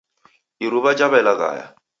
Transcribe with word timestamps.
Iruw'a 0.65 0.95
jaw'elaghaya. 0.99 1.67